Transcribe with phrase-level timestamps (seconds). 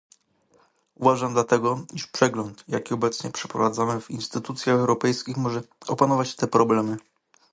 [0.95, 6.97] Uważam dlatego, iż przegląd, jaki obecnie przeprowadzamy w instytucjach europejskich pomoże opanować te problemy